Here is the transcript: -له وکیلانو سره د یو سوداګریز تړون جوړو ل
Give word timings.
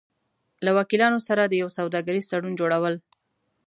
-له 0.61 0.71
وکیلانو 0.77 1.19
سره 1.27 1.43
د 1.45 1.53
یو 1.61 1.69
سوداګریز 1.77 2.25
تړون 2.31 2.53
جوړو 2.59 2.79
ل 2.93 2.95